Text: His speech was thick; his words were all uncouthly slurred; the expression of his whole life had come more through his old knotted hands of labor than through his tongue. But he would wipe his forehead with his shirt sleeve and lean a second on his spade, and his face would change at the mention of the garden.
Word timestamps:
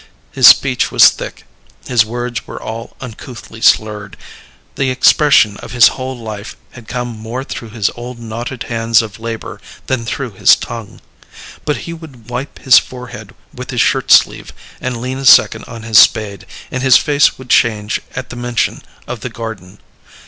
His 0.31 0.47
speech 0.47 0.91
was 0.91 1.11
thick; 1.11 1.45
his 1.85 2.03
words 2.03 2.47
were 2.47 2.59
all 2.59 2.95
uncouthly 3.01 3.61
slurred; 3.61 4.17
the 4.73 4.89
expression 4.89 5.57
of 5.57 5.73
his 5.73 5.89
whole 5.89 6.17
life 6.17 6.57
had 6.71 6.87
come 6.87 7.07
more 7.09 7.43
through 7.43 7.69
his 7.69 7.91
old 7.95 8.17
knotted 8.17 8.63
hands 8.63 9.03
of 9.03 9.19
labor 9.19 9.61
than 9.85 10.03
through 10.03 10.31
his 10.31 10.55
tongue. 10.55 11.01
But 11.65 11.85
he 11.85 11.93
would 11.93 12.31
wipe 12.31 12.57
his 12.57 12.79
forehead 12.79 13.35
with 13.53 13.69
his 13.69 13.81
shirt 13.81 14.09
sleeve 14.09 14.53
and 14.81 14.97
lean 15.01 15.19
a 15.19 15.25
second 15.25 15.65
on 15.65 15.83
his 15.83 15.99
spade, 15.99 16.47
and 16.71 16.81
his 16.81 16.97
face 16.97 17.37
would 17.37 17.51
change 17.51 18.01
at 18.15 18.31
the 18.31 18.35
mention 18.35 18.81
of 19.05 19.19
the 19.19 19.29
garden. 19.29 19.77